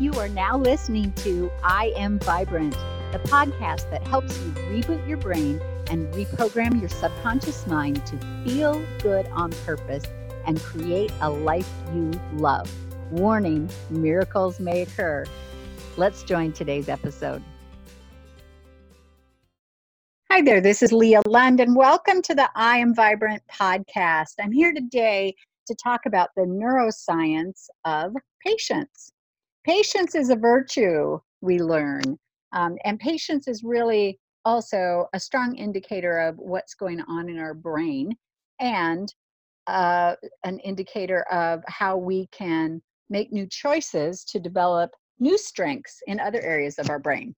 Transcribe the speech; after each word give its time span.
You 0.00 0.12
are 0.14 0.28
now 0.28 0.58
listening 0.58 1.12
to 1.18 1.52
I 1.62 1.92
Am 1.94 2.18
Vibrant, 2.18 2.72
the 3.12 3.20
podcast 3.20 3.88
that 3.92 4.04
helps 4.04 4.36
you 4.40 4.50
reboot 4.50 5.06
your 5.06 5.18
brain 5.18 5.60
and 5.88 6.12
reprogram 6.14 6.80
your 6.80 6.88
subconscious 6.88 7.64
mind 7.68 8.04
to 8.06 8.18
feel 8.44 8.84
good 9.02 9.28
on 9.28 9.52
purpose 9.64 10.02
and 10.46 10.60
create 10.60 11.12
a 11.20 11.30
life 11.30 11.72
you 11.94 12.10
love. 12.32 12.68
Warning 13.12 13.70
miracles 13.88 14.58
may 14.58 14.82
occur. 14.82 15.26
Let's 15.96 16.24
join 16.24 16.50
today's 16.50 16.88
episode. 16.88 17.44
Hi 20.28 20.42
there, 20.42 20.60
this 20.60 20.82
is 20.82 20.90
Leah 20.90 21.22
Lund, 21.28 21.60
and 21.60 21.76
welcome 21.76 22.20
to 22.22 22.34
the 22.34 22.50
I 22.56 22.78
Am 22.78 22.96
Vibrant 22.96 23.44
podcast. 23.48 24.32
I'm 24.40 24.50
here 24.50 24.72
today 24.72 25.36
to 25.68 25.74
talk 25.76 26.00
about 26.04 26.30
the 26.34 26.42
neuroscience 26.42 27.68
of 27.84 28.12
patience. 28.44 29.12
Patience 29.64 30.14
is 30.14 30.30
a 30.30 30.36
virtue, 30.36 31.18
we 31.40 31.58
learn. 31.58 32.18
Um, 32.52 32.76
and 32.84 32.98
patience 33.00 33.48
is 33.48 33.64
really 33.64 34.18
also 34.44 35.06
a 35.14 35.20
strong 35.20 35.56
indicator 35.56 36.18
of 36.18 36.36
what's 36.38 36.74
going 36.74 37.00
on 37.02 37.28
in 37.28 37.38
our 37.38 37.54
brain 37.54 38.14
and 38.60 39.12
uh, 39.66 40.14
an 40.44 40.58
indicator 40.60 41.22
of 41.32 41.62
how 41.66 41.96
we 41.96 42.26
can 42.26 42.82
make 43.08 43.32
new 43.32 43.46
choices 43.46 44.24
to 44.24 44.38
develop 44.38 44.90
new 45.18 45.38
strengths 45.38 45.98
in 46.06 46.20
other 46.20 46.42
areas 46.42 46.78
of 46.78 46.90
our 46.90 46.98
brain. 46.98 47.34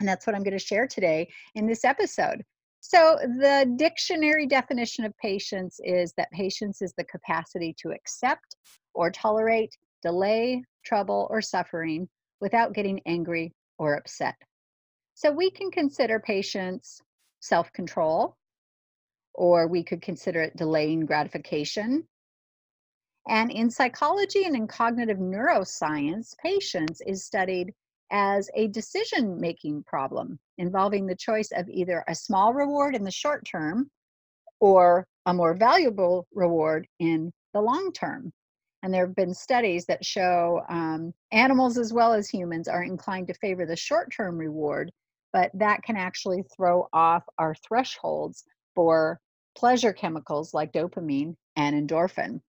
And 0.00 0.08
that's 0.08 0.26
what 0.26 0.36
I'm 0.36 0.42
going 0.42 0.58
to 0.58 0.64
share 0.64 0.86
today 0.86 1.28
in 1.54 1.66
this 1.66 1.84
episode. 1.84 2.42
So, 2.80 3.16
the 3.22 3.72
dictionary 3.76 4.46
definition 4.46 5.06
of 5.06 5.16
patience 5.16 5.80
is 5.82 6.12
that 6.18 6.30
patience 6.32 6.82
is 6.82 6.92
the 6.98 7.04
capacity 7.04 7.74
to 7.78 7.92
accept 7.92 8.56
or 8.92 9.10
tolerate 9.10 9.74
delay, 10.02 10.62
trouble, 10.84 11.26
or 11.30 11.40
suffering 11.42 12.08
without 12.40 12.74
getting 12.74 13.00
angry 13.06 13.52
or 13.78 13.94
upset. 13.94 14.36
So 15.14 15.30
we 15.30 15.50
can 15.50 15.70
consider 15.70 16.20
patience 16.20 17.00
self 17.40 17.72
control, 17.72 18.36
or 19.34 19.68
we 19.68 19.82
could 19.82 20.02
consider 20.02 20.42
it 20.42 20.56
delaying 20.56 21.06
gratification. 21.06 22.06
And 23.28 23.50
in 23.50 23.70
psychology 23.70 24.44
and 24.44 24.54
in 24.54 24.66
cognitive 24.66 25.18
neuroscience, 25.18 26.36
patience 26.42 27.00
is 27.06 27.24
studied 27.24 27.72
as 28.10 28.50
a 28.54 28.68
decision 28.68 29.40
making 29.40 29.82
problem 29.84 30.38
involving 30.58 31.06
the 31.06 31.16
choice 31.16 31.50
of 31.52 31.68
either 31.68 32.04
a 32.06 32.14
small 32.14 32.52
reward 32.52 32.94
in 32.94 33.02
the 33.02 33.10
short 33.10 33.44
term 33.44 33.90
or 34.60 35.06
a 35.26 35.34
more 35.34 35.54
valuable 35.54 36.26
reward 36.32 36.86
in 36.98 37.32
the 37.54 37.60
long 37.60 37.92
term. 37.92 38.32
And 38.84 38.92
there 38.92 39.06
have 39.06 39.16
been 39.16 39.32
studies 39.32 39.86
that 39.86 40.04
show 40.04 40.60
um, 40.68 41.14
animals 41.32 41.78
as 41.78 41.94
well 41.94 42.12
as 42.12 42.28
humans 42.28 42.68
are 42.68 42.84
inclined 42.84 43.28
to 43.28 43.34
favor 43.34 43.64
the 43.64 43.74
short 43.74 44.12
term 44.14 44.36
reward, 44.36 44.92
but 45.32 45.50
that 45.54 45.82
can 45.84 45.96
actually 45.96 46.44
throw 46.54 46.86
off 46.92 47.24
our 47.38 47.54
thresholds 47.66 48.44
for 48.74 49.18
pleasure 49.56 49.94
chemicals 49.94 50.52
like 50.52 50.70
dopamine 50.74 51.34
and 51.56 51.88
endorphin. 51.88 52.42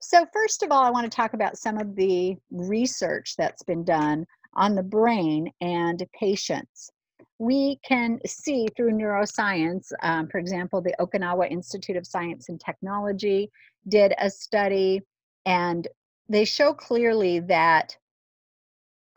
So, 0.00 0.26
first 0.32 0.64
of 0.64 0.72
all, 0.72 0.82
I 0.82 0.90
want 0.90 1.04
to 1.04 1.16
talk 1.16 1.34
about 1.34 1.56
some 1.56 1.78
of 1.78 1.94
the 1.94 2.34
research 2.50 3.36
that's 3.38 3.62
been 3.62 3.84
done 3.84 4.26
on 4.54 4.74
the 4.74 4.82
brain 4.82 5.52
and 5.60 6.04
patience. 6.18 6.90
We 7.38 7.78
can 7.86 8.18
see 8.26 8.66
through 8.76 8.94
neuroscience, 8.94 9.92
um, 10.02 10.26
for 10.26 10.38
example, 10.38 10.80
the 10.80 10.96
Okinawa 10.98 11.48
Institute 11.48 11.96
of 11.96 12.08
Science 12.08 12.48
and 12.48 12.60
Technology 12.60 13.52
did 13.88 14.14
a 14.18 14.28
study 14.28 15.00
and 15.46 15.88
they 16.28 16.44
show 16.44 16.72
clearly 16.72 17.40
that 17.40 17.96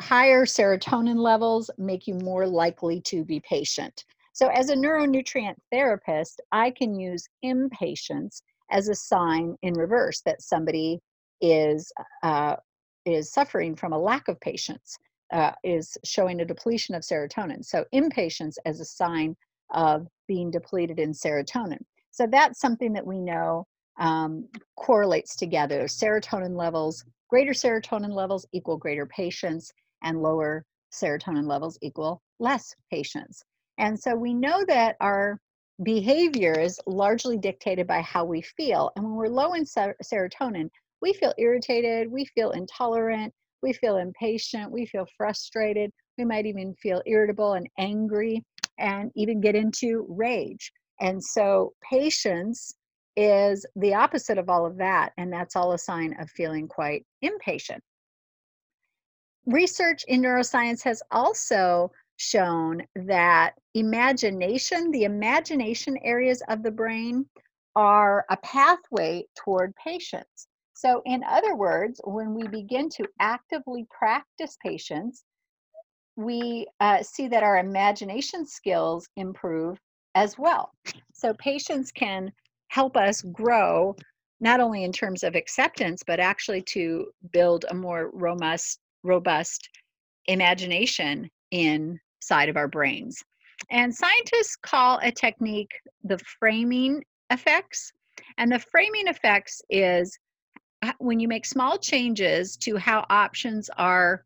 higher 0.01 0.45
serotonin 0.45 1.17
levels 1.17 1.69
make 1.77 2.07
you 2.07 2.15
more 2.15 2.45
likely 2.45 2.99
to 3.01 3.23
be 3.23 3.39
patient. 3.39 4.03
So, 4.33 4.47
as 4.47 4.69
a 4.69 4.75
neuronutrient 4.75 5.55
therapist, 5.71 6.41
I 6.51 6.71
can 6.71 6.99
use 6.99 7.27
impatience 7.41 8.41
as 8.69 8.89
a 8.89 8.95
sign 8.95 9.55
in 9.61 9.73
reverse 9.75 10.21
that 10.25 10.41
somebody 10.41 10.99
is 11.41 11.91
uh, 12.23 12.57
is 13.05 13.31
suffering 13.31 13.75
from 13.75 13.93
a 13.93 13.99
lack 13.99 14.27
of 14.27 14.39
patience, 14.41 14.97
uh, 15.31 15.51
is 15.63 15.97
showing 16.03 16.41
a 16.41 16.45
depletion 16.45 16.95
of 16.95 17.03
serotonin. 17.03 17.63
So, 17.63 17.85
impatience 17.93 18.57
as 18.65 18.81
a 18.81 18.85
sign 18.85 19.37
of 19.73 20.07
being 20.27 20.51
depleted 20.51 20.99
in 20.99 21.13
serotonin. 21.13 21.83
So, 22.11 22.27
that's 22.29 22.59
something 22.59 22.91
that 22.93 23.07
we 23.07 23.19
know 23.19 23.65
um, 23.97 24.47
correlates 24.75 25.35
together. 25.35 25.83
Serotonin 25.83 26.55
levels, 26.55 27.03
greater 27.29 27.53
serotonin 27.53 28.13
levels 28.13 28.45
equal 28.53 28.77
greater 28.77 29.05
patience, 29.05 29.71
and 30.03 30.21
lower 30.21 30.65
serotonin 30.93 31.47
levels 31.47 31.77
equal 31.81 32.21
less 32.39 32.73
patience. 32.91 33.43
And 33.77 33.99
so 33.99 34.15
we 34.15 34.33
know 34.33 34.63
that 34.67 34.95
our 35.01 35.39
behavior 35.83 36.57
is 36.57 36.79
largely 36.87 37.37
dictated 37.37 37.87
by 37.87 38.01
how 38.01 38.23
we 38.23 38.41
feel. 38.41 38.91
And 38.95 39.03
when 39.03 39.15
we're 39.15 39.27
low 39.27 39.53
in 39.53 39.65
ser- 39.65 39.95
serotonin, 40.03 40.69
we 41.01 41.13
feel 41.13 41.33
irritated, 41.37 42.11
we 42.11 42.25
feel 42.25 42.51
intolerant, 42.51 43.33
we 43.61 43.73
feel 43.73 43.97
impatient, 43.97 44.71
we 44.71 44.85
feel 44.85 45.05
frustrated, 45.17 45.91
we 46.17 46.23
might 46.23 46.45
even 46.45 46.73
feel 46.75 47.01
irritable 47.05 47.53
and 47.53 47.67
angry, 47.77 48.43
and 48.79 49.11
even 49.15 49.41
get 49.41 49.55
into 49.55 50.05
rage. 50.07 50.71
And 51.01 51.21
so, 51.21 51.73
patience 51.89 52.73
is 53.15 53.65
the 53.75 53.93
opposite 53.93 54.37
of 54.37 54.49
all 54.49 54.65
of 54.65 54.77
that, 54.77 55.13
and 55.17 55.31
that's 55.31 55.55
all 55.55 55.73
a 55.73 55.77
sign 55.77 56.15
of 56.19 56.29
feeling 56.29 56.67
quite 56.67 57.05
impatient. 57.21 57.81
Research 59.45 60.03
in 60.07 60.21
neuroscience 60.21 60.83
has 60.83 61.01
also 61.11 61.91
shown 62.17 62.81
that 62.95 63.53
imagination, 63.73 64.91
the 64.91 65.03
imagination 65.03 65.97
areas 66.03 66.41
of 66.49 66.63
the 66.63 66.71
brain, 66.71 67.25
are 67.75 68.25
a 68.29 68.37
pathway 68.37 69.25
toward 69.37 69.73
patience. 69.75 70.47
So, 70.73 71.01
in 71.05 71.23
other 71.23 71.55
words, 71.55 72.01
when 72.03 72.33
we 72.33 72.47
begin 72.47 72.89
to 72.89 73.07
actively 73.19 73.85
practice 73.89 74.57
patience, 74.61 75.23
we 76.15 76.67
uh, 76.79 77.01
see 77.03 77.27
that 77.27 77.43
our 77.43 77.57
imagination 77.57 78.45
skills 78.45 79.07
improve 79.15 79.77
as 80.15 80.37
well. 80.37 80.71
So, 81.13 81.33
patience 81.35 81.91
can 81.91 82.31
help 82.69 82.97
us 82.97 83.21
grow 83.21 83.95
not 84.39 84.59
only 84.59 84.83
in 84.83 84.91
terms 84.91 85.23
of 85.23 85.35
acceptance 85.35 86.03
but 86.05 86.19
actually 86.19 86.61
to 86.61 87.07
build 87.31 87.65
a 87.69 87.73
more 87.73 88.11
robust 88.13 88.79
robust 89.03 89.69
imagination 90.27 91.29
inside 91.51 92.49
of 92.49 92.57
our 92.57 92.67
brains. 92.67 93.23
And 93.69 93.93
scientists 93.93 94.55
call 94.55 94.99
a 95.01 95.11
technique 95.11 95.71
the 96.03 96.17
framing 96.39 97.03
effects. 97.29 97.91
And 98.37 98.51
the 98.51 98.59
framing 98.59 99.07
effects 99.07 99.61
is 99.69 100.17
uh, 100.81 100.93
when 100.99 101.19
you 101.19 101.27
make 101.27 101.45
small 101.45 101.77
changes 101.77 102.57
to 102.57 102.77
how 102.77 103.05
options 103.09 103.69
are 103.77 104.23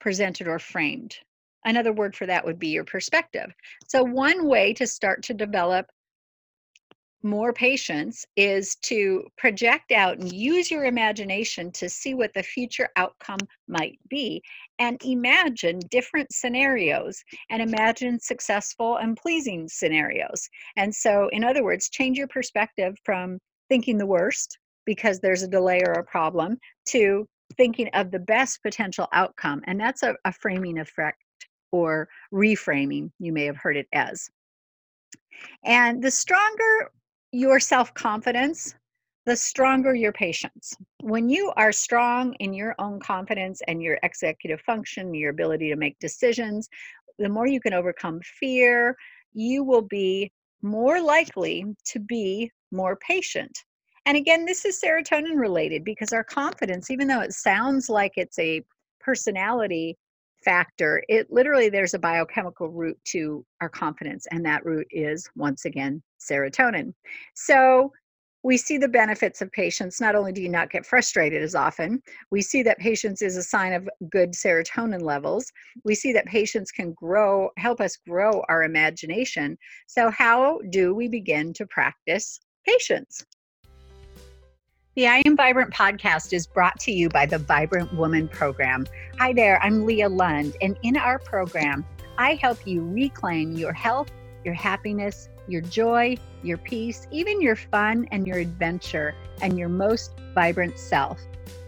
presented 0.00 0.48
or 0.48 0.58
framed. 0.58 1.16
Another 1.64 1.92
word 1.92 2.14
for 2.14 2.26
that 2.26 2.44
would 2.44 2.58
be 2.58 2.68
your 2.68 2.84
perspective. 2.84 3.50
So 3.88 4.02
one 4.02 4.46
way 4.46 4.74
to 4.74 4.86
start 4.86 5.22
to 5.24 5.34
develop 5.34 5.86
more 7.24 7.52
patience 7.52 8.24
is 8.36 8.76
to 8.76 9.26
project 9.38 9.92
out 9.92 10.18
and 10.18 10.30
use 10.30 10.70
your 10.70 10.84
imagination 10.84 11.72
to 11.72 11.88
see 11.88 12.14
what 12.14 12.32
the 12.34 12.42
future 12.42 12.90
outcome 12.96 13.40
might 13.66 13.98
be 14.08 14.42
and 14.78 15.02
imagine 15.02 15.80
different 15.90 16.30
scenarios 16.32 17.24
and 17.50 17.62
imagine 17.62 18.20
successful 18.20 18.98
and 18.98 19.16
pleasing 19.16 19.66
scenarios. 19.68 20.48
And 20.76 20.94
so, 20.94 21.28
in 21.32 21.42
other 21.44 21.64
words, 21.64 21.88
change 21.88 22.18
your 22.18 22.28
perspective 22.28 22.94
from 23.04 23.38
thinking 23.68 23.96
the 23.96 24.06
worst 24.06 24.58
because 24.84 25.18
there's 25.18 25.42
a 25.42 25.48
delay 25.48 25.80
or 25.86 25.92
a 25.92 26.04
problem 26.04 26.58
to 26.88 27.26
thinking 27.56 27.88
of 27.94 28.10
the 28.10 28.18
best 28.18 28.62
potential 28.62 29.08
outcome. 29.12 29.62
And 29.66 29.80
that's 29.80 30.02
a, 30.02 30.14
a 30.24 30.32
framing 30.32 30.78
effect 30.78 31.22
or 31.72 32.08
reframing, 32.32 33.10
you 33.18 33.32
may 33.32 33.44
have 33.46 33.56
heard 33.56 33.76
it 33.76 33.88
as. 33.92 34.28
And 35.64 36.02
the 36.02 36.10
stronger 36.10 36.90
your 37.34 37.58
self 37.58 37.92
confidence, 37.94 38.76
the 39.26 39.34
stronger 39.34 39.92
your 39.92 40.12
patience. 40.12 40.76
When 41.02 41.28
you 41.28 41.52
are 41.56 41.72
strong 41.72 42.32
in 42.34 42.54
your 42.54 42.76
own 42.78 43.00
confidence 43.00 43.60
and 43.66 43.82
your 43.82 43.98
executive 44.04 44.60
function, 44.60 45.12
your 45.12 45.30
ability 45.30 45.68
to 45.70 45.76
make 45.76 45.98
decisions, 45.98 46.68
the 47.18 47.28
more 47.28 47.48
you 47.48 47.60
can 47.60 47.74
overcome 47.74 48.20
fear, 48.38 48.96
you 49.32 49.64
will 49.64 49.82
be 49.82 50.30
more 50.62 51.00
likely 51.00 51.64
to 51.86 51.98
be 51.98 52.52
more 52.70 52.96
patient. 52.96 53.58
And 54.06 54.16
again, 54.16 54.44
this 54.44 54.64
is 54.64 54.80
serotonin 54.80 55.36
related 55.36 55.82
because 55.82 56.12
our 56.12 56.24
confidence, 56.24 56.88
even 56.88 57.08
though 57.08 57.20
it 57.20 57.32
sounds 57.32 57.88
like 57.88 58.12
it's 58.16 58.38
a 58.38 58.62
personality 59.00 59.96
factor, 60.44 61.02
it 61.08 61.30
literally 61.30 61.68
there's 61.68 61.94
a 61.94 61.98
biochemical 61.98 62.68
root 62.68 62.98
to 63.06 63.44
our 63.60 63.68
confidence, 63.68 64.26
and 64.30 64.44
that 64.44 64.64
root 64.64 64.86
is 64.90 65.28
once 65.36 65.64
again 65.64 66.02
serotonin. 66.20 66.92
So 67.34 67.92
we 68.44 68.58
see 68.58 68.76
the 68.76 68.88
benefits 68.88 69.40
of 69.40 69.50
patience. 69.52 70.00
Not 70.00 70.14
only 70.14 70.30
do 70.30 70.42
you 70.42 70.50
not 70.50 70.70
get 70.70 70.84
frustrated 70.84 71.42
as 71.42 71.54
often, 71.54 72.02
we 72.30 72.42
see 72.42 72.62
that 72.62 72.78
patience 72.78 73.22
is 73.22 73.36
a 73.38 73.42
sign 73.42 73.72
of 73.72 73.88
good 74.10 74.32
serotonin 74.32 75.00
levels. 75.00 75.50
We 75.82 75.94
see 75.94 76.12
that 76.12 76.26
patience 76.26 76.70
can 76.70 76.92
grow, 76.92 77.48
help 77.56 77.80
us 77.80 77.96
grow 78.06 78.42
our 78.48 78.62
imagination. 78.62 79.56
So, 79.86 80.10
how 80.10 80.60
do 80.70 80.94
we 80.94 81.08
begin 81.08 81.54
to 81.54 81.66
practice 81.66 82.38
patience? 82.66 83.24
The 84.96 85.08
I 85.08 85.22
Am 85.26 85.36
Vibrant 85.36 85.72
podcast 85.74 86.32
is 86.32 86.46
brought 86.46 86.78
to 86.78 86.92
you 86.92 87.08
by 87.08 87.26
the 87.26 87.38
Vibrant 87.38 87.92
Woman 87.94 88.28
Program. 88.28 88.86
Hi 89.18 89.32
there, 89.32 89.60
I'm 89.60 89.84
Leah 89.84 90.08
Lund, 90.08 90.56
and 90.62 90.78
in 90.84 90.96
our 90.96 91.18
program, 91.18 91.84
I 92.16 92.34
help 92.34 92.64
you 92.64 92.88
reclaim 92.88 93.54
your 93.54 93.72
health, 93.72 94.12
your 94.44 94.54
happiness, 94.54 95.28
your 95.48 95.62
joy, 95.62 96.16
your 96.44 96.58
peace, 96.58 97.08
even 97.10 97.40
your 97.40 97.56
fun 97.56 98.06
and 98.12 98.24
your 98.24 98.38
adventure, 98.38 99.16
and 99.42 99.58
your 99.58 99.68
most 99.68 100.12
vibrant 100.32 100.78
self. 100.78 101.20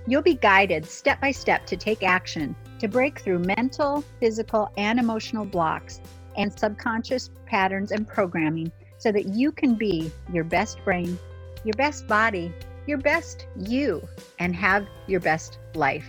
You'll 0.06 0.22
be 0.22 0.34
guided 0.34 0.87
step 0.87 1.20
by 1.20 1.32
step 1.32 1.67
to 1.67 1.76
take 1.76 2.05
action 2.05 2.55
to 2.79 2.87
break 2.87 3.19
through 3.19 3.40
mental, 3.40 4.05
physical, 4.20 4.70
and 4.76 5.00
emotional 5.00 5.44
blocks 5.44 6.00
and 6.37 6.56
subconscious 6.56 7.31
patterns 7.44 7.90
and 7.90 8.06
programming 8.06 8.70
so 8.99 9.11
that 9.11 9.31
you 9.31 9.50
can 9.50 9.75
be 9.75 10.12
your 10.32 10.44
best 10.44 10.79
brain, 10.84 11.19
your 11.64 11.75
best 11.75 12.06
body, 12.06 12.55
your 12.87 12.99
best 12.99 13.47
you, 13.56 14.06
and 14.38 14.55
have 14.55 14.87
your 15.06 15.21
best 15.21 15.59
life. 15.75 16.06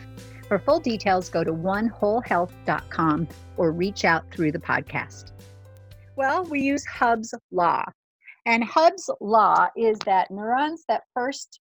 For 0.48 0.60
full 0.60 0.80
details, 0.80 1.30
go 1.30 1.44
to 1.44 1.52
onewholehealth.com 1.52 3.28
or 3.58 3.72
reach 3.72 4.06
out 4.06 4.32
through 4.32 4.52
the 4.52 4.60
podcast. 4.60 5.32
Well, 6.16 6.44
we 6.46 6.62
use 6.62 6.86
Hebb's 6.86 7.34
law. 7.52 7.84
And 8.46 8.64
Hebb's 8.64 9.10
law 9.20 9.68
is 9.76 9.98
that 10.06 10.32
neurons 10.32 10.84
that 10.88 11.04
first 11.14 11.60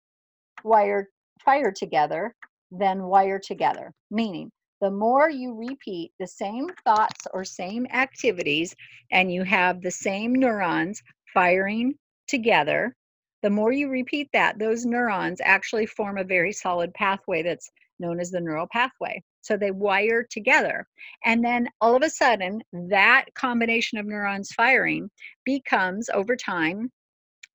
wire 0.65 1.09
fire 1.45 1.73
together 1.73 2.35
then 2.71 3.03
wire 3.05 3.39
together, 3.39 3.93
meaning 4.11 4.51
the 4.81 4.91
more 4.91 5.29
you 5.29 5.55
repeat 5.55 6.13
the 6.19 6.27
same 6.27 6.69
thoughts 6.85 7.27
or 7.35 7.45
same 7.45 7.87
activities 7.93 8.75
and 9.13 9.33
you 9.33 9.43
have 9.43 9.83
the 9.83 9.91
same 9.91 10.35
neurons 10.35 11.03
firing 11.35 11.95
together, 12.29 12.95
the 13.43 13.51
more 13.51 13.73
you 13.73 13.89
repeat 13.89 14.29
that, 14.33 14.59
those 14.59 14.85
neurons 14.85 15.41
actually 15.43 15.87
form 15.87 16.19
a 16.19 16.25
very 16.25 16.53
solid 16.53 16.93
pathway 16.95 17.43
that's 17.43 17.71
known 17.99 18.21
as 18.21 18.31
the 18.31 18.41
neural 18.41 18.67
pathway. 18.71 19.23
So 19.43 19.57
they 19.57 19.71
wire 19.71 20.27
together. 20.31 20.87
And 21.25 21.45
then 21.45 21.69
all 21.81 21.97
of 21.97 22.03
a 22.03 22.11
sudden, 22.11 22.63
that 22.73 23.27
combination 23.35 23.99
of 23.99 24.07
neurons 24.07 24.53
firing 24.53 25.11
becomes, 25.45 26.11
over 26.11 26.37
time, 26.37 26.91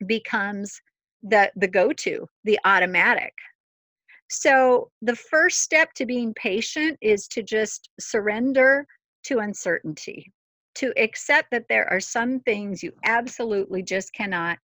becomes 0.08 0.82
the, 1.22 1.52
the 1.56 1.68
go 1.68 1.94
to, 1.94 2.28
the 2.44 2.60
automatic. 2.66 3.34
So 4.30 4.90
the 5.02 5.16
first 5.16 5.60
step 5.62 5.94
to 5.94 6.06
being 6.06 6.34
patient 6.34 6.98
is 7.02 7.28
to 7.30 7.44
just 7.44 7.90
surrender 8.00 8.88
to 9.26 9.40
uncertainty, 9.40 10.32
to 10.76 10.94
accept 10.98 11.52
that 11.52 11.66
there 11.70 11.88
are 11.92 12.00
some 12.00 12.40
things 12.42 12.82
you 12.82 12.92
absolutely 13.04 13.84
just 13.84 14.14
cannot 14.14 14.58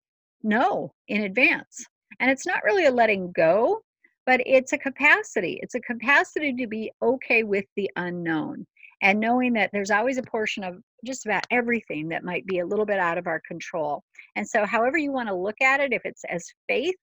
know 0.44 0.94
in 1.08 1.24
advance. 1.24 1.86
And 2.20 2.30
it's 2.30 2.46
not 2.46 2.64
really 2.64 2.86
a 2.86 2.92
letting 2.92 3.32
go, 3.32 3.82
but 4.26 4.42
it's 4.46 4.74
a 4.74 4.78
capacity. 4.78 5.60
It's 5.62 5.76
a 5.76 5.80
capacity 5.80 6.54
to 6.54 6.68
be 6.68 6.92
okay 7.02 7.44
with 7.44 7.66
the 7.76 7.90
unknown 7.96 8.66
and 9.02 9.20
knowing 9.20 9.54
that 9.54 9.70
there's 9.72 9.92
always 9.92 10.18
a 10.18 10.24
portion 10.24 10.64
of 10.64 10.78
just 11.06 11.26
about 11.26 11.46
everything 11.52 12.10
that 12.10 12.24
might 12.24 12.46
be 12.46 12.60
a 12.60 12.66
little 12.66 12.86
bit 12.86 13.00
out 13.00 13.18
of 13.18 13.28
our 13.28 13.42
control. 13.48 14.04
And 14.36 14.48
so, 14.48 14.66
however 14.66 14.98
you 14.98 15.12
want 15.12 15.30
to 15.30 15.36
look 15.36 15.62
at 15.62 15.80
it, 15.80 15.94
if 15.94 16.02
it's 16.06 16.24
as 16.30 16.46
faith 16.68 16.96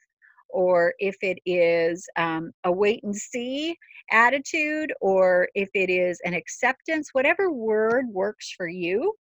or 0.50 0.94
if 0.98 1.16
it 1.22 1.38
is 1.46 2.06
um, 2.16 2.52
a 2.64 2.72
wait 2.72 3.02
and 3.02 3.14
see 3.14 3.76
attitude 4.10 4.92
or 5.00 5.48
if 5.54 5.68
it 5.74 5.90
is 5.90 6.20
an 6.24 6.34
acceptance, 6.34 7.10
whatever 7.12 7.50
word 7.50 8.06
works 8.08 8.52
for 8.56 8.68
you, 8.68 9.14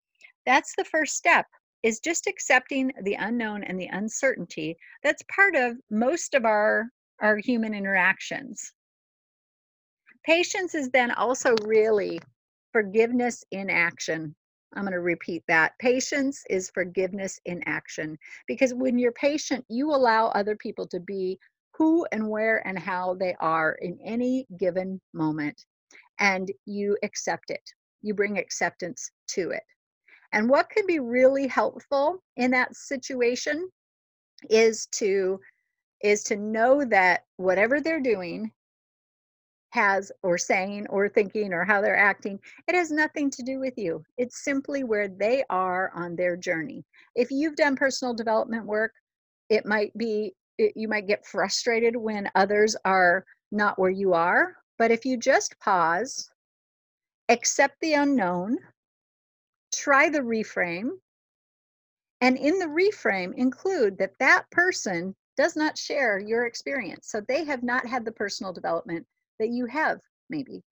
that's 0.46 0.74
the 0.78 0.86
first 0.86 1.16
step 1.16 1.46
is 1.84 2.00
just 2.00 2.28
accepting 2.28 2.92
the 3.04 3.16
unknown 3.16 3.64
and 3.64 3.80
the 3.80 3.90
uncertainty 3.92 4.78
that's 5.04 5.24
part 5.34 5.56
of 5.56 5.78
most 5.90 6.34
of 6.34 6.46
our 6.46 6.88
our 7.22 7.38
human 7.38 7.74
interactions. 7.74 8.74
Patience 10.26 10.74
is 10.74 10.90
then 10.90 11.12
also 11.12 11.54
really 11.64 12.20
forgiveness 12.72 13.44
in 13.52 13.70
action. 13.70 14.36
I'm 14.76 14.84
going 14.84 14.94
to 14.94 15.00
repeat 15.00 15.44
that. 15.48 15.74
Patience 15.80 16.44
is 16.50 16.72
forgiveness 16.72 17.40
in 17.46 17.62
action 17.66 18.18
because 18.48 18.74
when 18.74 18.98
you're 18.98 19.12
patient, 19.14 19.64
you 19.70 19.92
allow 19.92 20.28
other 20.30 20.56
people 20.56 20.88
to 20.88 21.00
be 21.00 21.40
who 21.78 22.06
and 22.12 22.28
where 22.30 22.66
and 22.68 22.78
how 22.78 23.16
they 23.16 23.36
are 23.40 23.78
in 23.82 23.98
any 24.04 24.48
given 24.60 25.00
moment, 25.14 25.66
and 26.20 26.52
you 26.66 26.98
accept 27.04 27.50
it. 27.50 27.64
You 28.02 28.14
bring 28.14 28.38
acceptance 28.38 29.12
to 29.30 29.52
it. 29.52 29.64
And 30.34 30.50
what 30.50 30.70
can 30.70 30.86
be 30.88 31.00
really 31.00 31.48
helpful 31.48 32.22
in 32.38 32.52
that 32.52 32.76
situation 32.76 33.70
is 34.50 34.88
to 34.88 35.40
is 36.02 36.24
to 36.24 36.36
know 36.36 36.84
that 36.84 37.24
whatever 37.38 37.80
they're 37.80 38.02
doing 38.02 38.52
has 39.70 40.12
or 40.22 40.38
saying 40.38 40.86
or 40.90 41.08
thinking 41.08 41.54
or 41.54 41.64
how 41.64 41.82
they're 41.82 41.98
acting 41.98 42.40
it 42.68 42.76
has 42.76 42.92
nothing 42.92 43.30
to 43.30 43.44
do 43.44 43.60
with 43.60 43.74
you. 43.78 44.04
It's 44.18 44.44
simply 44.44 44.84
where 44.84 45.08
they 45.08 45.44
are 45.50 45.92
on 45.96 46.16
their 46.16 46.36
journey. 46.36 46.84
If 47.16 47.32
you've 47.32 47.56
done 47.56 47.76
personal 47.76 48.14
development 48.14 48.66
work 48.66 48.92
it 49.50 49.66
might 49.66 49.96
be 49.98 50.34
it, 50.58 50.74
you 50.76 50.88
might 50.88 51.08
get 51.08 51.26
frustrated 51.26 51.96
when 51.96 52.30
others 52.36 52.76
are 52.86 53.24
not 53.52 53.78
where 53.78 53.92
you 53.92 54.14
are 54.14 54.56
but 54.80 54.90
if 54.92 55.06
you 55.06 55.16
just 55.16 55.58
pause 55.60 56.30
accept 57.30 57.76
the 57.82 57.94
unknown 57.94 58.58
try 59.76 60.10
the 60.10 60.20
reframe 60.20 60.92
and 62.22 62.38
in 62.38 62.58
the 62.58 62.68
reframe 62.68 63.34
include 63.36 63.98
that 63.98 64.18
that 64.20 64.50
person 64.50 65.14
does 65.36 65.58
not 65.58 65.78
share 65.78 66.20
your 66.20 66.46
experience. 66.46 67.10
So 67.10 67.20
they 67.20 67.44
have 67.44 67.64
not 67.64 67.86
had 67.86 68.06
the 68.06 68.14
personal 68.14 68.54
development 68.54 69.06
that 69.40 69.50
you 69.50 69.66
have, 69.66 70.00
maybe. 70.30 70.64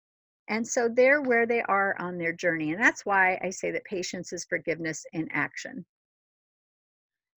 And 0.46 0.66
so 0.66 0.88
they're 0.88 1.22
where 1.22 1.46
they 1.46 1.62
are 1.62 1.96
on 2.00 2.18
their 2.18 2.32
journey. 2.32 2.72
And 2.72 2.80
that's 2.80 3.04
why 3.04 3.36
I 3.42 3.50
say 3.50 3.72
that 3.72 3.84
patience 3.84 4.32
is 4.32 4.44
forgiveness 4.44 5.04
in 5.12 5.28
action. 5.32 5.84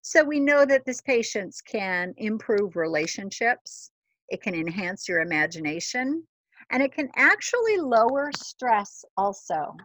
So 0.02 0.22
we 0.22 0.38
know 0.38 0.64
that 0.64 0.84
this 0.84 1.00
patience 1.00 1.60
can 1.60 2.14
improve 2.18 2.76
relationships, 2.76 3.90
it 4.28 4.42
can 4.42 4.54
enhance 4.54 5.08
your 5.08 5.22
imagination, 5.22 6.24
and 6.70 6.82
it 6.82 6.92
can 6.92 7.08
actually 7.16 7.78
lower 7.78 8.30
stress 8.36 9.04
also. 9.16 9.76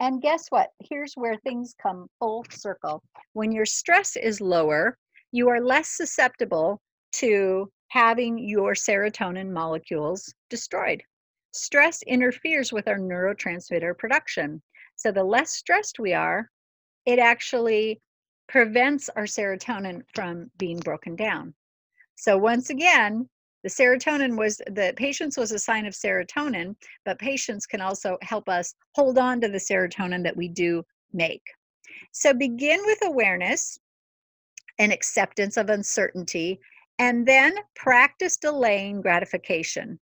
And 0.00 0.20
guess 0.20 0.48
what? 0.48 0.70
Here's 0.80 1.14
where 1.14 1.36
things 1.38 1.74
come 1.80 2.08
full 2.18 2.44
circle. 2.50 3.02
When 3.32 3.52
your 3.52 3.66
stress 3.66 4.16
is 4.16 4.40
lower, 4.40 4.98
you 5.32 5.48
are 5.48 5.60
less 5.60 5.88
susceptible 5.88 6.80
to 7.12 7.70
having 7.88 8.38
your 8.38 8.74
serotonin 8.74 9.50
molecules 9.50 10.34
destroyed. 10.50 11.02
Stress 11.52 12.02
interferes 12.02 12.72
with 12.72 12.88
our 12.88 12.98
neurotransmitter 12.98 13.96
production. 13.96 14.60
So 14.96 15.12
the 15.12 15.22
less 15.22 15.52
stressed 15.52 15.98
we 16.00 16.12
are, 16.12 16.50
it 17.06 17.18
actually 17.18 18.00
prevents 18.48 19.08
our 19.10 19.24
serotonin 19.24 20.02
from 20.14 20.50
being 20.58 20.78
broken 20.80 21.14
down. 21.14 21.54
So 22.16 22.36
once 22.36 22.70
again, 22.70 23.28
the 23.64 23.70
serotonin 23.70 24.36
was 24.36 24.58
the 24.66 24.92
patience 24.96 25.38
was 25.38 25.50
a 25.50 25.58
sign 25.58 25.86
of 25.86 25.94
serotonin, 25.94 26.76
but 27.06 27.18
patience 27.18 27.64
can 27.64 27.80
also 27.80 28.18
help 28.20 28.46
us 28.48 28.74
hold 28.94 29.16
on 29.16 29.40
to 29.40 29.48
the 29.48 29.58
serotonin 29.58 30.22
that 30.22 30.36
we 30.36 30.48
do 30.48 30.84
make. 31.14 31.42
So 32.12 32.34
begin 32.34 32.80
with 32.84 32.98
awareness 33.02 33.78
and 34.78 34.92
acceptance 34.92 35.56
of 35.56 35.70
uncertainty, 35.70 36.60
and 36.98 37.26
then 37.26 37.56
practice 37.74 38.36
delaying 38.36 39.00
gratification. 39.00 39.98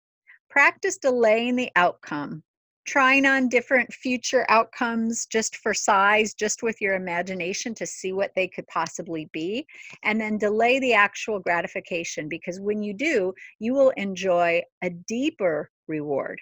Practice 0.50 0.98
delaying 0.98 1.56
the 1.56 1.70
outcome, 1.76 2.42
trying 2.86 3.26
on 3.26 3.48
different 3.48 3.94
future 3.94 4.46
outcomes 4.50 5.26
just 5.28 5.58
for 5.58 5.74
size, 5.74 6.34
just 6.34 6.64
with 6.64 6.82
your 6.82 6.96
imagination 6.96 7.76
to 7.76 7.86
see 7.86 8.12
what 8.12 8.32
they 8.36 8.48
could 8.48 8.68
possibly 8.68 9.30
be, 9.32 9.66
and 10.04 10.20
then 10.20 10.38
delay 10.38 10.80
the 10.80 10.94
actual 10.94 11.40
gratification 11.40 12.28
because 12.28 12.60
when 12.60 12.82
you 12.82 12.94
do, 12.94 13.34
you 13.60 13.74
will 13.74 13.92
enjoy 13.92 14.62
a 14.82 14.90
deeper 14.90 15.70
reward. 15.88 16.40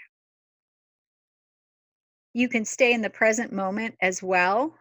You 2.33 2.47
can 2.47 2.63
stay 2.63 2.93
in 2.93 3.01
the 3.01 3.09
present 3.09 3.51
moment 3.51 3.95
as 4.01 4.23
well 4.23 4.75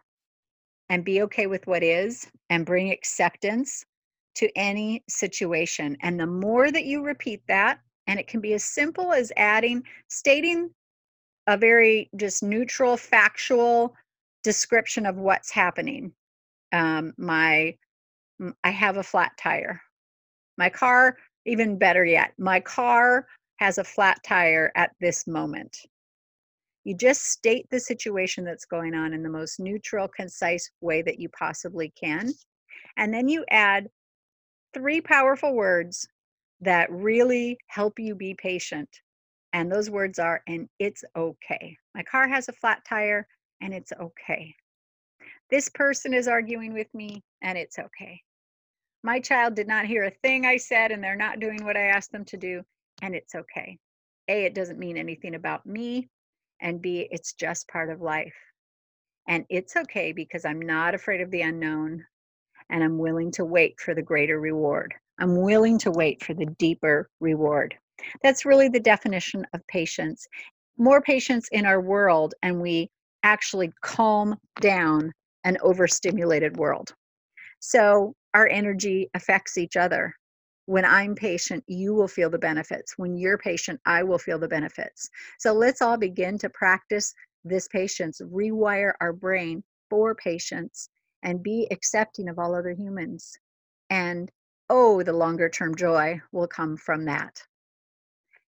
and 0.89 1.03
be 1.03 1.21
okay 1.23 1.47
with 1.47 1.67
what 1.67 1.83
is 1.83 2.27
and 2.49 2.65
bring 2.65 2.91
acceptance 2.91 3.85
to 4.35 4.49
any 4.55 5.03
situation. 5.09 5.97
And 6.01 6.19
the 6.19 6.27
more 6.27 6.71
that 6.71 6.85
you 6.85 7.03
repeat 7.03 7.41
that, 7.47 7.79
and 8.07 8.19
it 8.19 8.27
can 8.27 8.39
be 8.39 8.53
as 8.53 8.63
simple 8.63 9.11
as 9.11 9.31
adding, 9.35 9.83
stating 10.07 10.69
a 11.49 11.57
very 11.57 12.11
just 12.15 12.43
neutral, 12.43 12.95
factual 12.95 13.95
description 14.43 15.07
of 15.07 15.17
what's 15.17 15.51
happening. 15.51 16.13
Um, 16.71 17.11
my, 17.17 17.75
I 18.63 18.69
have 18.69 18.97
a 18.97 19.03
flat 19.03 19.31
tire. 19.35 19.81
My 20.59 20.69
car, 20.69 21.17
even 21.45 21.79
better 21.79 22.05
yet, 22.05 22.33
my 22.37 22.59
car 22.59 23.25
has 23.57 23.79
a 23.79 23.83
flat 23.83 24.19
tire 24.23 24.71
at 24.75 24.91
this 25.01 25.25
moment. 25.25 25.75
You 26.83 26.95
just 26.95 27.23
state 27.23 27.65
the 27.71 27.79
situation 27.79 28.45
that's 28.45 28.65
going 28.65 28.93
on 28.93 29.13
in 29.13 29.23
the 29.23 29.29
most 29.29 29.59
neutral, 29.59 30.07
concise 30.07 30.69
way 30.81 31.01
that 31.01 31.19
you 31.19 31.29
possibly 31.29 31.91
can. 31.99 32.31
And 32.95 33.11
then 33.11 33.27
you 33.27 33.43
add 33.49 33.89
three 34.75 35.01
powerful 35.01 35.55
words 35.55 36.07
that 36.61 36.91
really 36.91 37.57
help 37.67 37.97
you 37.97 38.13
be 38.13 38.35
patient. 38.35 38.89
And 39.53 39.71
those 39.71 39.89
words 39.89 40.19
are, 40.19 40.41
and 40.47 40.69
it's 40.79 41.03
okay. 41.15 41.77
My 41.95 42.03
car 42.03 42.27
has 42.27 42.49
a 42.49 42.53
flat 42.53 42.83
tire, 42.85 43.27
and 43.61 43.73
it's 43.73 43.91
okay. 43.99 44.53
This 45.49 45.69
person 45.69 46.13
is 46.13 46.27
arguing 46.27 46.73
with 46.73 46.93
me, 46.93 47.23
and 47.41 47.57
it's 47.57 47.79
okay. 47.79 48.21
My 49.03 49.19
child 49.19 49.55
did 49.55 49.67
not 49.67 49.85
hear 49.85 50.03
a 50.03 50.11
thing 50.11 50.45
I 50.45 50.57
said, 50.57 50.91
and 50.91 51.03
they're 51.03 51.15
not 51.15 51.39
doing 51.39 51.63
what 51.65 51.77
I 51.77 51.87
asked 51.87 52.11
them 52.11 52.25
to 52.25 52.37
do, 52.37 52.61
and 53.01 53.15
it's 53.15 53.33
okay. 53.33 53.77
A, 54.27 54.45
it 54.45 54.53
doesn't 54.53 54.77
mean 54.77 54.97
anything 54.97 55.35
about 55.35 55.65
me, 55.65 56.09
and 56.61 56.81
B, 56.81 57.07
it's 57.09 57.33
just 57.33 57.67
part 57.69 57.89
of 57.89 58.01
life. 58.01 58.35
And 59.27 59.45
it's 59.49 59.75
okay 59.75 60.11
because 60.11 60.45
I'm 60.45 60.59
not 60.59 60.95
afraid 60.95 61.21
of 61.21 61.31
the 61.31 61.41
unknown 61.41 62.03
and 62.69 62.83
I'm 62.83 62.97
willing 62.97 63.31
to 63.33 63.45
wait 63.45 63.79
for 63.79 63.93
the 63.93 64.01
greater 64.01 64.39
reward. 64.39 64.93
I'm 65.19 65.41
willing 65.41 65.77
to 65.79 65.91
wait 65.91 66.23
for 66.23 66.33
the 66.33 66.45
deeper 66.57 67.09
reward. 67.19 67.75
That's 68.23 68.45
really 68.45 68.69
the 68.69 68.79
definition 68.79 69.45
of 69.53 69.65
patience. 69.67 70.27
More 70.77 71.01
patience 71.01 71.47
in 71.51 71.65
our 71.65 71.81
world, 71.81 72.33
and 72.41 72.61
we 72.61 72.89
actually 73.23 73.71
calm 73.81 74.37
down 74.61 75.11
an 75.43 75.57
overstimulated 75.61 76.57
world. 76.57 76.93
So 77.59 78.13
our 78.33 78.47
energy 78.47 79.09
affects 79.13 79.57
each 79.57 79.75
other. 79.75 80.13
When 80.65 80.85
I'm 80.85 81.15
patient, 81.15 81.63
you 81.67 81.93
will 81.93 82.07
feel 82.07 82.29
the 82.29 82.37
benefits. 82.37 82.93
When 82.97 83.17
you're 83.17 83.37
patient, 83.37 83.79
I 83.85 84.03
will 84.03 84.19
feel 84.19 84.37
the 84.37 84.47
benefits. 84.47 85.09
So 85.39 85.51
let's 85.53 85.81
all 85.81 85.97
begin 85.97 86.37
to 86.39 86.49
practice 86.49 87.13
this 87.43 87.67
patience, 87.67 88.21
rewire 88.21 88.93
our 89.01 89.13
brain 89.13 89.63
for 89.89 90.13
patience, 90.13 90.89
and 91.23 91.41
be 91.41 91.67
accepting 91.71 92.29
of 92.29 92.37
all 92.37 92.55
other 92.55 92.71
humans. 92.71 93.37
And 93.89 94.31
oh, 94.69 95.01
the 95.01 95.13
longer 95.13 95.49
term 95.49 95.75
joy 95.75 96.21
will 96.31 96.47
come 96.47 96.77
from 96.77 97.05
that. 97.05 97.41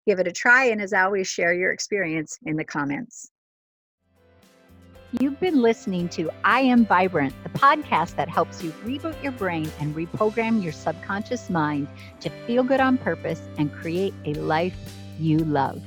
Give 0.09 0.17
it 0.17 0.25
a 0.25 0.31
try, 0.31 0.65
and 0.65 0.81
as 0.81 0.91
always, 0.91 1.27
share 1.27 1.53
your 1.53 1.71
experience 1.71 2.39
in 2.43 2.55
the 2.55 2.63
comments. 2.63 3.29
You've 5.11 5.39
been 5.39 5.61
listening 5.61 6.09
to 6.09 6.31
I 6.43 6.61
Am 6.61 6.83
Vibrant, 6.83 7.35
the 7.43 7.49
podcast 7.49 8.15
that 8.15 8.27
helps 8.27 8.63
you 8.63 8.71
reboot 8.83 9.21
your 9.21 9.33
brain 9.33 9.71
and 9.79 9.95
reprogram 9.95 10.63
your 10.63 10.71
subconscious 10.71 11.51
mind 11.51 11.87
to 12.21 12.31
feel 12.47 12.63
good 12.63 12.79
on 12.79 12.97
purpose 12.97 13.43
and 13.59 13.71
create 13.71 14.15
a 14.25 14.33
life 14.33 14.73
you 15.19 15.37
love. 15.37 15.79